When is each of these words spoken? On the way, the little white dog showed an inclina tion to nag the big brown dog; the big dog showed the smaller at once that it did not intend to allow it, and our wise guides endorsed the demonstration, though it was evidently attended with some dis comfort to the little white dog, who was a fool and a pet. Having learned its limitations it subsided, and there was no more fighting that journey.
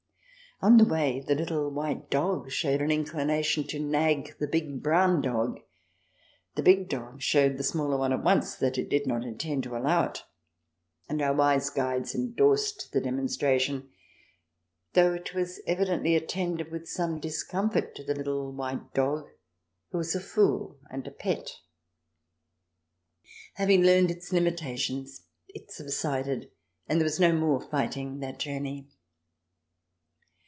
On 0.63 0.77
the 0.77 0.85
way, 0.85 1.19
the 1.27 1.33
little 1.33 1.71
white 1.71 2.11
dog 2.11 2.51
showed 2.51 2.81
an 2.81 2.89
inclina 2.91 3.43
tion 3.43 3.65
to 3.65 3.79
nag 3.79 4.37
the 4.37 4.45
big 4.47 4.83
brown 4.83 5.19
dog; 5.19 5.59
the 6.53 6.61
big 6.61 6.87
dog 6.87 7.19
showed 7.19 7.57
the 7.57 7.63
smaller 7.63 8.13
at 8.13 8.23
once 8.23 8.53
that 8.57 8.77
it 8.77 8.87
did 8.87 9.07
not 9.07 9.23
intend 9.23 9.63
to 9.63 9.75
allow 9.75 10.03
it, 10.05 10.23
and 11.09 11.19
our 11.19 11.33
wise 11.33 11.71
guides 11.71 12.13
endorsed 12.13 12.91
the 12.93 13.01
demonstration, 13.01 13.89
though 14.93 15.13
it 15.15 15.33
was 15.33 15.61
evidently 15.65 16.15
attended 16.15 16.69
with 16.69 16.87
some 16.87 17.19
dis 17.19 17.41
comfort 17.41 17.95
to 17.95 18.03
the 18.03 18.13
little 18.13 18.51
white 18.51 18.93
dog, 18.93 19.29
who 19.89 19.97
was 19.97 20.13
a 20.13 20.19
fool 20.21 20.77
and 20.91 21.07
a 21.07 21.11
pet. 21.11 21.53
Having 23.55 23.81
learned 23.81 24.11
its 24.11 24.31
limitations 24.31 25.23
it 25.47 25.71
subsided, 25.71 26.51
and 26.87 26.99
there 26.99 27.05
was 27.05 27.19
no 27.19 27.33
more 27.33 27.59
fighting 27.67 28.19
that 28.19 28.37
journey. 28.37 28.87